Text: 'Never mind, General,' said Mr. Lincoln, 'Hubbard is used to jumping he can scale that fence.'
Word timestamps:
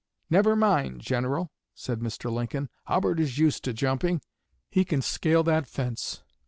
'Never 0.31 0.55
mind, 0.55 1.01
General,' 1.01 1.51
said 1.75 1.99
Mr. 1.99 2.33
Lincoln, 2.33 2.69
'Hubbard 2.85 3.19
is 3.19 3.37
used 3.37 3.63
to 3.65 3.71
jumping 3.71 4.19
he 4.67 4.83
can 4.83 4.99
scale 5.03 5.43
that 5.43 5.67
fence.' 5.67 6.23